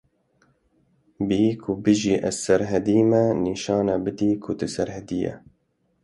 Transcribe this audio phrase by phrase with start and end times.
[1.27, 5.35] Bêyî ku bêjî ez Serhedî me nîşan bidî ku tu Serhedî yî